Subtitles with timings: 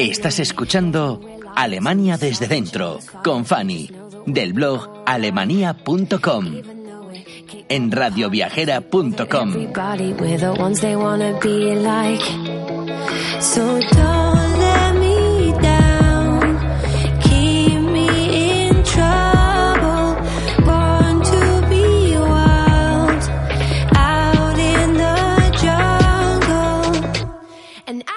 [0.00, 1.20] Estás escuchando
[1.54, 3.90] Alemania desde dentro con Fanny
[4.24, 6.46] del blog alemania.com
[7.68, 9.72] en radioviajera.com.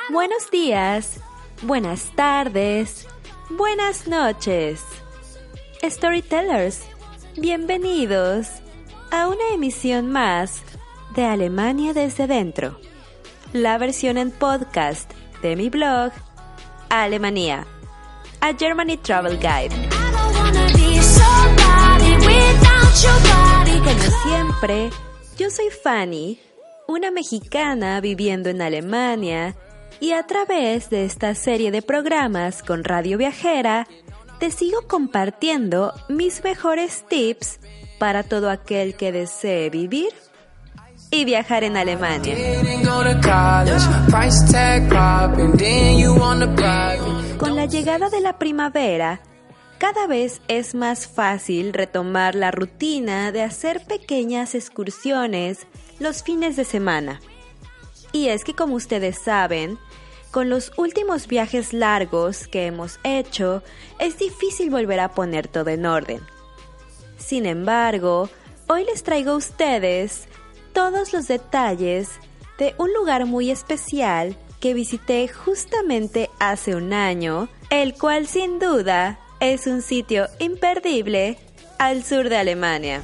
[0.09, 1.19] Buenos días,
[1.63, 3.07] buenas tardes,
[3.49, 4.83] buenas noches.
[5.81, 6.81] Storytellers,
[7.37, 8.47] bienvenidos
[9.11, 10.61] a una emisión más
[11.15, 12.79] de Alemania desde dentro.
[13.53, 16.11] La versión en podcast de mi blog
[16.89, 17.65] Alemania,
[18.41, 19.89] a Germany Travel Guide.
[23.83, 24.89] Como siempre,
[25.37, 26.39] yo soy Fanny,
[26.87, 29.55] una mexicana viviendo en Alemania
[29.99, 33.87] y a través de esta serie de programas con Radio Viajera,
[34.39, 37.59] te sigo compartiendo mis mejores tips
[37.99, 40.09] para todo aquel que desee vivir
[41.11, 42.35] y viajar en Alemania.
[47.37, 49.21] Con la llegada de la primavera,
[49.77, 55.67] cada vez es más fácil retomar la rutina de hacer pequeñas excursiones
[55.99, 57.19] los fines de semana.
[58.13, 59.77] Y es que como ustedes saben,
[60.31, 63.61] con los últimos viajes largos que hemos hecho,
[63.99, 66.21] es difícil volver a poner todo en orden.
[67.17, 68.29] Sin embargo,
[68.67, 70.27] hoy les traigo a ustedes
[70.71, 72.09] todos los detalles
[72.57, 79.19] de un lugar muy especial que visité justamente hace un año, el cual sin duda
[79.39, 81.37] es un sitio imperdible
[81.79, 83.01] al sur de Alemania.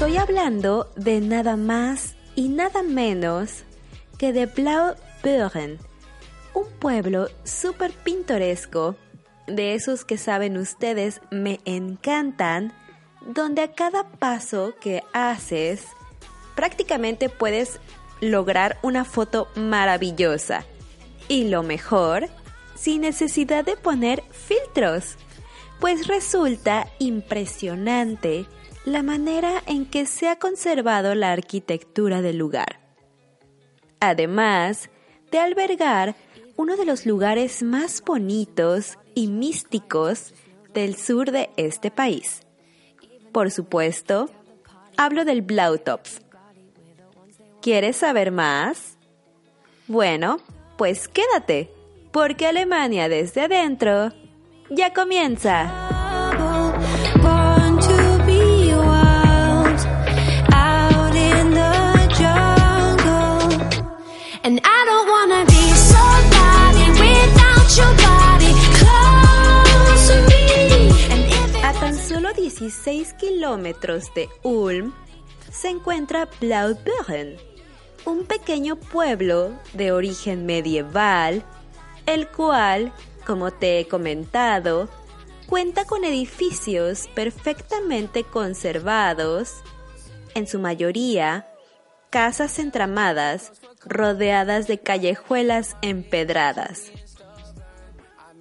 [0.00, 3.64] Estoy hablando de nada más y nada menos
[4.16, 5.76] que de Blaubeuren,
[6.54, 8.96] un pueblo súper pintoresco,
[9.46, 12.72] de esos que saben ustedes me encantan,
[13.26, 15.84] donde a cada paso que haces
[16.54, 17.78] prácticamente puedes
[18.22, 20.64] lograr una foto maravillosa.
[21.28, 22.30] Y lo mejor,
[22.74, 25.16] sin necesidad de poner filtros,
[25.78, 28.46] pues resulta impresionante
[28.84, 32.80] la manera en que se ha conservado la arquitectura del lugar.
[34.00, 34.90] Además
[35.30, 36.16] de albergar
[36.56, 40.34] uno de los lugares más bonitos y místicos
[40.72, 42.40] del sur de este país.
[43.32, 44.30] Por supuesto,
[44.96, 46.20] hablo del Blautopf.
[47.62, 48.96] ¿Quieres saber más?
[49.86, 50.38] Bueno,
[50.78, 51.70] pues quédate,
[52.12, 54.12] porque Alemania desde adentro
[54.70, 55.99] ya comienza.
[71.62, 74.94] A tan solo 16 kilómetros de Ulm
[75.52, 77.36] se encuentra Blaubeuren,
[78.06, 81.44] un pequeño pueblo de origen medieval,
[82.06, 82.94] el cual,
[83.26, 84.88] como te he comentado,
[85.48, 89.56] cuenta con edificios perfectamente conservados,
[90.34, 91.49] en su mayoría
[92.10, 93.52] casas entramadas
[93.84, 96.90] rodeadas de callejuelas empedradas.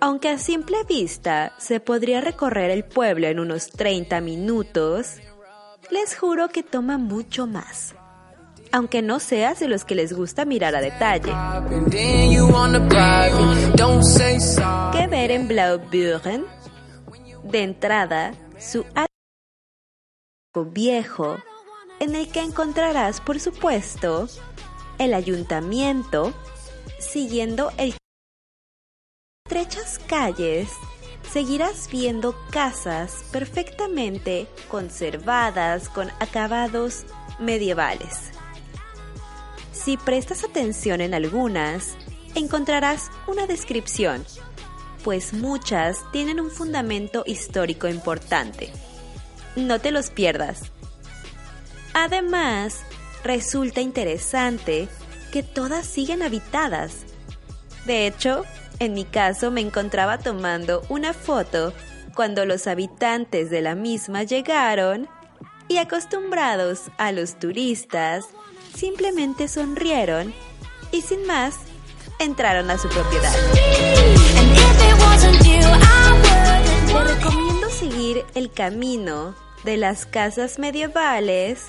[0.01, 5.17] Aunque a simple vista se podría recorrer el pueblo en unos 30 minutos,
[5.91, 7.95] les juro que toma mucho más.
[8.71, 11.33] Aunque no seas de los que les gusta mirar a detalle.
[14.91, 16.45] ¿Qué ver en Blaubeuren?
[17.43, 18.85] De entrada, su
[20.71, 21.37] viejo,
[21.99, 24.27] en el que encontrarás, por supuesto,
[24.97, 26.33] el ayuntamiento,
[26.99, 27.95] siguiendo el
[29.45, 30.69] estrechas calles,
[31.31, 37.05] seguirás viendo casas perfectamente conservadas con acabados
[37.39, 38.31] medievales.
[39.71, 41.95] Si prestas atención en algunas,
[42.35, 44.23] encontrarás una descripción,
[45.03, 48.71] pues muchas tienen un fundamento histórico importante.
[49.55, 50.71] No te los pierdas.
[51.93, 52.81] Además,
[53.23, 54.87] resulta interesante
[55.31, 57.05] que todas siguen habitadas.
[57.85, 58.45] De hecho,
[58.79, 61.73] en mi caso me encontraba tomando una foto
[62.15, 65.07] cuando los habitantes de la misma llegaron
[65.67, 68.25] y acostumbrados a los turistas,
[68.75, 70.33] simplemente sonrieron
[70.91, 71.55] y sin más
[72.19, 73.33] entraron a su propiedad.
[76.87, 81.67] Te recomiendo seguir el camino de las casas medievales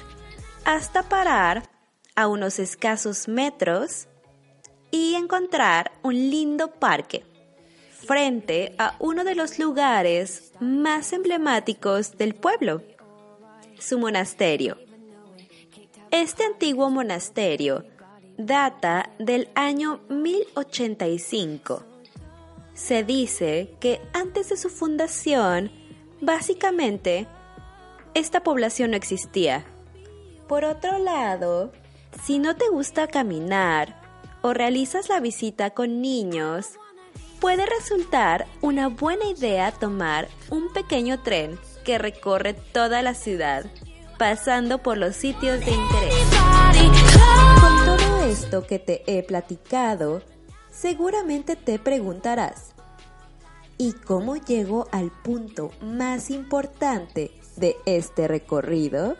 [0.64, 1.68] hasta parar
[2.14, 4.08] a unos escasos metros
[4.90, 7.24] y encontrar un lindo parque
[8.06, 12.82] frente a uno de los lugares más emblemáticos del pueblo,
[13.78, 14.78] su monasterio.
[16.10, 17.84] Este antiguo monasterio
[18.36, 21.84] data del año 1085.
[22.74, 25.70] Se dice que antes de su fundación,
[26.20, 27.26] básicamente,
[28.14, 29.64] esta población no existía.
[30.50, 31.70] Por otro lado,
[32.24, 34.02] si no te gusta caminar
[34.42, 36.70] o realizas la visita con niños,
[37.38, 43.66] puede resultar una buena idea tomar un pequeño tren que recorre toda la ciudad,
[44.18, 46.14] pasando por los sitios de interés.
[47.60, 50.20] Con todo esto que te he platicado,
[50.68, 52.74] seguramente te preguntarás,
[53.78, 59.16] ¿y cómo llego al punto más importante de este recorrido?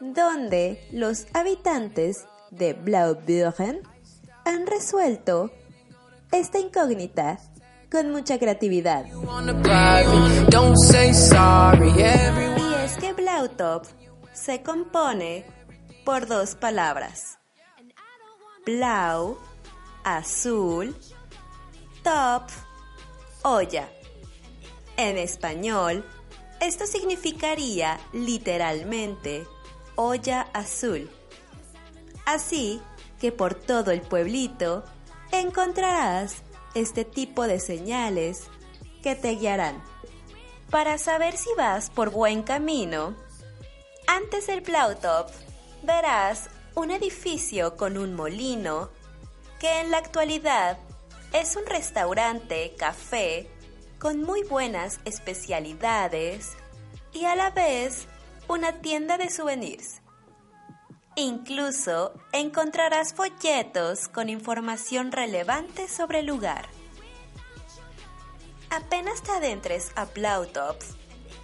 [0.00, 3.82] donde los habitantes de Blaubeuren
[4.46, 5.50] han resuelto
[6.32, 7.38] esta incógnita
[7.90, 9.04] con mucha creatividad.
[9.04, 9.10] Y
[12.82, 13.84] es que Blautop
[14.32, 15.55] se compone
[16.06, 17.40] por dos palabras.
[18.64, 19.36] Blau,
[20.04, 20.96] azul,
[22.04, 22.44] top,
[23.42, 23.88] olla.
[24.96, 26.04] En español,
[26.60, 29.48] esto significaría literalmente
[29.96, 31.10] olla azul.
[32.24, 32.80] Así
[33.20, 34.84] que por todo el pueblito
[35.32, 36.44] encontrarás
[36.76, 38.44] este tipo de señales
[39.02, 39.82] que te guiarán.
[40.70, 43.16] Para saber si vas por buen camino,
[44.06, 45.30] antes del Blautop
[45.86, 48.90] verás un edificio con un molino
[49.58, 50.78] que en la actualidad
[51.32, 53.48] es un restaurante, café,
[53.98, 56.52] con muy buenas especialidades
[57.12, 58.06] y a la vez
[58.48, 60.02] una tienda de souvenirs.
[61.14, 66.68] Incluso encontrarás folletos con información relevante sobre el lugar.
[68.68, 70.94] Apenas te adentres a Blautopf,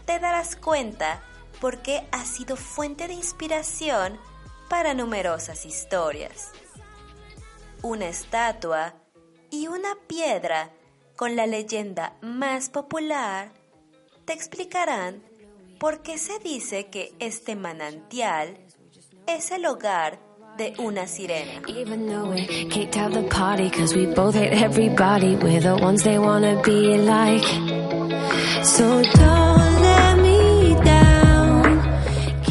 [0.05, 1.23] te darás cuenta
[1.61, 4.19] por qué ha sido fuente de inspiración
[4.73, 6.51] para numerosas historias.
[7.83, 8.95] Una estatua
[9.51, 10.71] y una piedra
[11.15, 13.53] con la leyenda más popular
[14.25, 15.23] te explicarán
[15.79, 18.57] por qué se dice que este manantial
[19.27, 20.19] es el hogar
[20.57, 21.61] de una sirena.
[21.69, 26.03] Even though we kicked out the party cause we both hate everybody We're the ones
[26.03, 27.45] they wanna be like
[28.65, 31.83] So don't let me down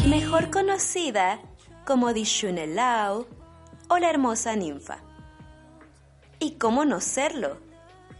[0.08, 1.40] mejor conocida
[1.84, 3.26] como Dishunelau
[3.88, 4.98] o la hermosa ninfa.
[6.38, 7.58] ¿Y cómo no serlo?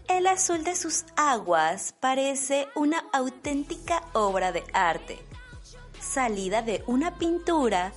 [0.09, 5.19] El azul de sus aguas parece una auténtica obra de arte,
[6.01, 7.93] salida de una pintura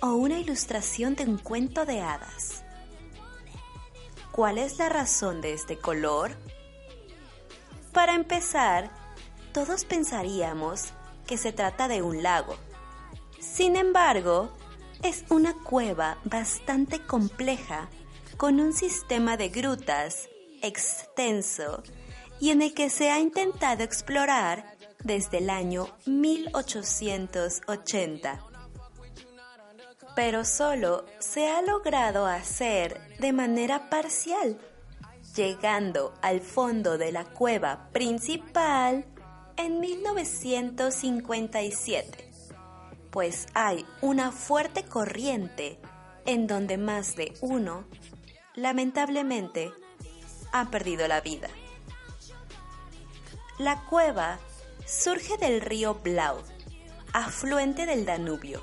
[0.00, 2.64] o una ilustración de un cuento de hadas.
[4.32, 6.36] ¿Cuál es la razón de este color?
[7.92, 8.90] Para empezar,
[9.52, 10.92] todos pensaríamos
[11.26, 12.56] que se trata de un lago.
[13.40, 14.50] Sin embargo,
[15.02, 17.88] es una cueva bastante compleja
[18.36, 20.28] con un sistema de grutas
[20.62, 21.82] extenso
[22.40, 28.44] y en el que se ha intentado explorar desde el año 1880.
[30.16, 34.58] Pero solo se ha logrado hacer de manera parcial,
[35.36, 39.04] llegando al fondo de la cueva principal
[39.56, 42.27] en 1957,
[43.10, 45.78] pues hay una fuerte corriente
[46.26, 47.84] en donde más de uno,
[48.54, 49.72] lamentablemente,
[50.52, 51.48] ha perdido la vida.
[53.58, 54.38] La cueva
[54.86, 56.42] surge del río Blau,
[57.12, 58.62] afluente del Danubio.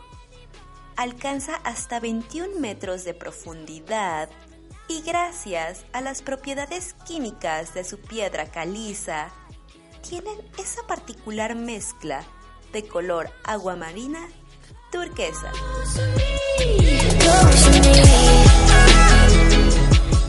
[0.96, 4.30] Alcanza hasta 21 metros de profundidad
[4.88, 9.30] y gracias a las propiedades químicas de su piedra caliza,
[10.08, 12.24] tienen esa particular mezcla
[12.76, 14.20] de color aguamarina
[14.92, 15.50] turquesa.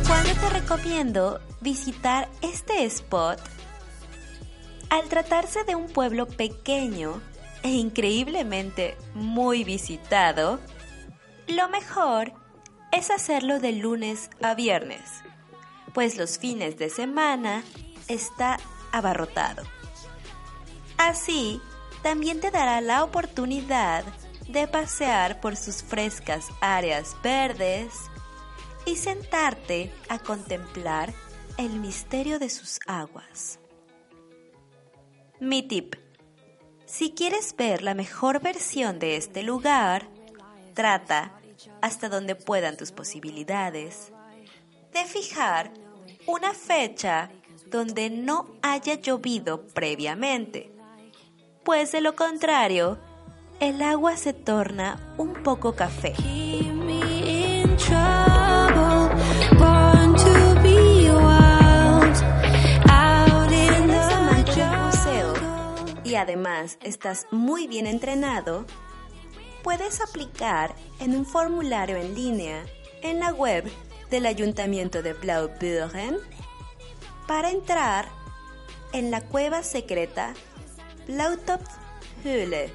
[0.06, 3.40] ¿Cuándo te recomiendo visitar este spot?
[4.90, 7.20] Al tratarse de un pueblo pequeño
[7.64, 10.60] e increíblemente muy visitado,
[11.48, 12.32] lo mejor
[12.92, 15.00] es hacerlo de lunes a viernes,
[15.92, 17.64] pues los fines de semana
[18.06, 18.58] está
[18.92, 19.64] abarrotado.
[20.96, 21.60] Así,
[22.06, 24.04] también te dará la oportunidad
[24.46, 27.94] de pasear por sus frescas áreas verdes
[28.84, 31.12] y sentarte a contemplar
[31.58, 33.58] el misterio de sus aguas.
[35.40, 35.96] Mi tip.
[36.84, 40.08] Si quieres ver la mejor versión de este lugar,
[40.74, 41.40] trata,
[41.82, 44.12] hasta donde puedan tus posibilidades,
[44.92, 45.72] de fijar
[46.28, 47.32] una fecha
[47.66, 50.75] donde no haya llovido previamente,
[51.66, 52.96] pues de lo contrario,
[53.58, 56.14] el agua se torna un poco café.
[66.04, 68.64] Y además estás muy bien entrenado,
[69.64, 72.64] puedes aplicar en un formulario en línea
[73.02, 73.68] en la web
[74.08, 76.16] del Ayuntamiento de Blaubeuren
[77.26, 78.08] para entrar
[78.92, 80.32] en la cueva secreta
[81.06, 82.72] Blautopfhöhle,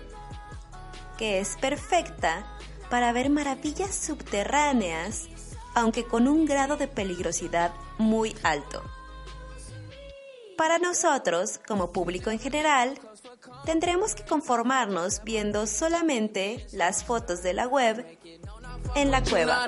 [1.17, 2.45] que es perfecta
[2.89, 5.27] para ver maravillas subterráneas,
[5.75, 8.83] aunque con un grado de peligrosidad muy alto.
[10.57, 12.99] Para nosotros, como público en general,
[13.65, 18.05] tendremos que conformarnos viendo solamente las fotos de la web
[18.95, 19.65] en la cueva.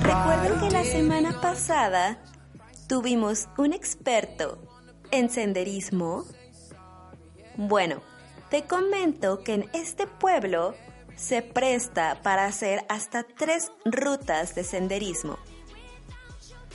[0.00, 2.18] Recuerden que la semana pasada
[2.92, 4.58] tuvimos un experto
[5.10, 6.26] en senderismo.
[7.56, 8.02] Bueno,
[8.50, 10.74] te comento que en este pueblo
[11.16, 15.38] se presta para hacer hasta tres rutas de senderismo.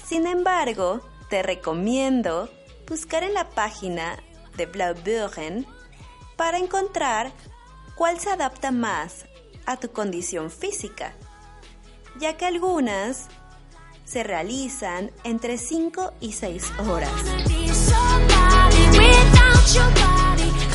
[0.08, 2.50] Sin embargo, te recomiendo
[2.90, 4.18] buscar en la página
[4.56, 5.68] de Blaubeuren
[6.36, 7.32] para encontrar
[7.94, 9.28] cuál se adapta más
[9.68, 11.14] a tu condición física,
[12.20, 13.28] ya que algunas
[14.08, 17.12] se realizan entre 5 y 6 horas.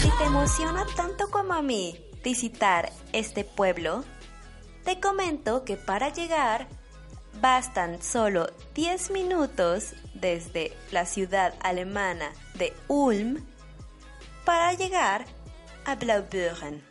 [0.01, 4.05] Si te emociona tanto como a mí visitar este pueblo,
[4.85, 6.69] te comento que para llegar
[7.41, 13.43] bastan solo 10 minutos desde la ciudad alemana de Ulm
[14.45, 15.25] para llegar
[15.87, 16.83] a Blaubeuren,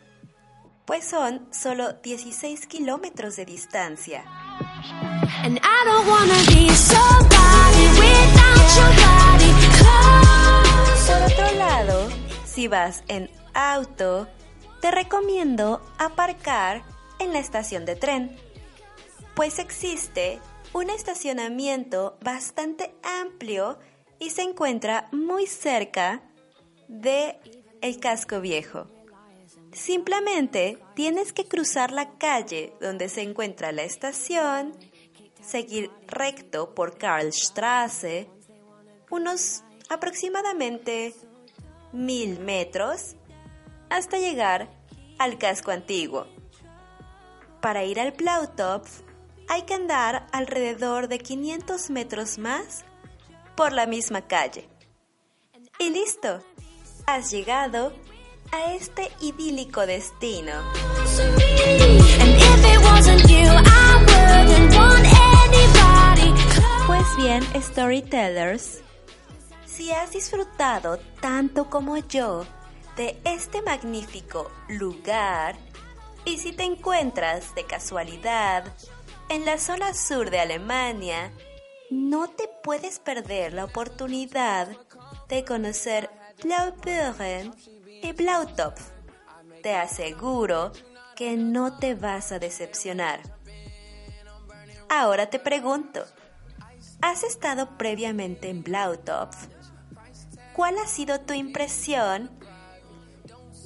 [0.84, 4.24] pues son solo 16 kilómetros de distancia.
[11.06, 12.08] Por otro lado,
[12.44, 14.28] si vas en auto,
[14.80, 16.82] te recomiendo aparcar
[17.18, 18.36] en la estación de tren,
[19.34, 20.40] pues existe
[20.72, 23.78] un estacionamiento bastante amplio
[24.18, 26.22] y se encuentra muy cerca
[26.88, 27.38] de
[27.80, 28.86] el casco viejo.
[29.72, 34.76] Simplemente tienes que cruzar la calle donde se encuentra la estación,
[35.42, 38.28] seguir recto por Karlstraße,
[39.10, 41.14] unos aproximadamente
[41.92, 43.16] mil metros
[43.88, 44.70] hasta llegar
[45.18, 46.26] al casco antiguo.
[47.60, 49.00] Para ir al Plautopf
[49.48, 52.84] hay que andar alrededor de 500 metros más
[53.56, 54.68] por la misma calle.
[55.78, 56.40] Y listo,
[57.06, 57.92] has llegado
[58.52, 60.52] a este idílico destino.
[66.86, 68.80] Pues bien, storytellers,
[69.66, 72.44] si has disfrutado tanto como yo
[72.96, 75.56] de este magnífico lugar
[76.24, 78.64] y si te encuentras de casualidad
[79.28, 81.32] en la zona sur de Alemania,
[81.90, 84.68] no te puedes perder la oportunidad
[85.28, 86.10] de conocer
[86.42, 87.54] Blaubeuren
[88.02, 88.90] y Blautopf.
[89.62, 90.72] Te aseguro
[91.16, 93.20] que no te vas a decepcionar.
[94.88, 96.04] Ahora te pregunto,
[97.02, 99.36] ¿Has estado previamente en Blautopf?
[100.54, 102.30] ¿Cuál ha sido tu impresión?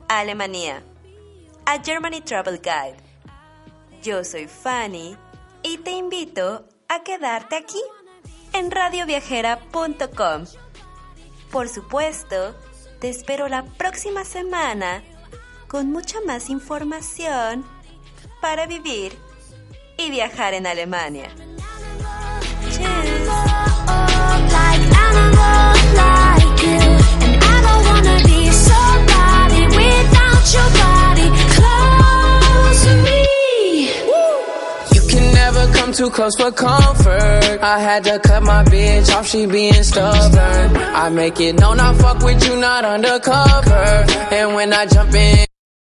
[0.08, 0.82] Alemania,
[1.66, 2.96] a Germany Travel Guide.
[4.02, 5.16] Yo soy Fanny
[5.62, 7.80] y te invito a quedarte aquí
[8.52, 10.44] en radioviajera.com.
[11.50, 12.54] Por supuesto,
[13.00, 15.02] te espero la próxima semana
[15.68, 17.64] con mucha más información
[18.40, 19.16] para vivir
[19.96, 21.30] y viajar en Alemania.
[35.92, 37.58] Too close for comfort.
[37.62, 40.76] I had to cut my bitch off, she being stubborn.
[40.76, 44.04] I make it known I fuck with you, not undercover.
[44.34, 45.51] And when I jump in.